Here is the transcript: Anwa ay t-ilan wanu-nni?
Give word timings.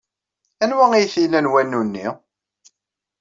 Anwa 0.63 0.85
ay 0.93 1.05
t-ilan 1.13 1.51
wanu-nni? 1.51 2.07